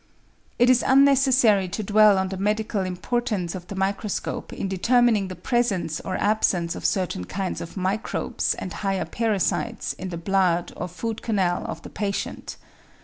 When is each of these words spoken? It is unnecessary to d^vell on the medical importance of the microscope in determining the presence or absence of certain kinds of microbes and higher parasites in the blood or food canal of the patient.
It 0.57 0.67
is 0.71 0.81
unnecessary 0.83 1.67
to 1.67 1.83
d^vell 1.83 2.19
on 2.19 2.29
the 2.29 2.37
medical 2.37 2.81
importance 2.81 3.53
of 3.53 3.67
the 3.67 3.75
microscope 3.75 4.51
in 4.51 4.67
determining 4.67 5.27
the 5.27 5.35
presence 5.35 5.99
or 5.99 6.17
absence 6.17 6.73
of 6.73 6.85
certain 6.85 7.25
kinds 7.25 7.61
of 7.61 7.77
microbes 7.77 8.55
and 8.55 8.73
higher 8.73 9.05
parasites 9.05 9.93
in 9.93 10.09
the 10.09 10.17
blood 10.17 10.73
or 10.75 10.87
food 10.87 11.21
canal 11.21 11.65
of 11.67 11.83
the 11.83 11.91
patient. 11.91 12.55